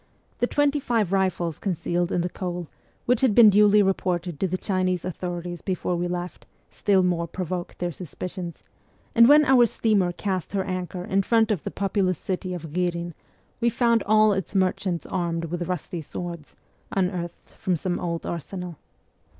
The 0.39 0.47
twenty 0.47 0.79
five 0.79 1.11
rifles 1.13 1.59
concealed 1.59 2.11
in 2.11 2.21
the 2.21 2.29
coal, 2.29 2.67
which 3.05 3.21
had 3.21 3.35
been 3.35 3.51
duly 3.51 3.83
reported 3.83 4.39
to 4.39 4.47
the 4.47 4.57
Chinese 4.57 5.05
authorities 5.05 5.61
before 5.61 5.91
w 5.93 6.07
r 6.07 6.09
e 6.09 6.11
left, 6.23 6.47
still 6.71 7.03
more 7.03 7.27
provoked 7.27 7.77
their 7.77 7.91
suspicions; 7.91 8.63
and 9.13 9.29
when 9.29 9.45
our 9.45 9.67
steamer 9.67 10.11
cast 10.11 10.53
her 10.53 10.63
anchor 10.63 11.03
in 11.05 11.21
front 11.21 11.51
of 11.51 11.63
the 11.63 11.69
populous 11.69 12.17
city 12.17 12.55
of 12.55 12.73
Ghirin 12.73 13.13
we 13.59 13.69
found 13.69 14.01
all 14.07 14.33
its 14.33 14.55
merchants 14.55 15.05
armed 15.05 15.45
with 15.45 15.67
rusty 15.67 16.01
swords, 16.01 16.55
unearthed 16.91 17.51
from 17.51 17.75
some 17.75 17.99
old 17.99 18.25
arsenal. 18.25 18.77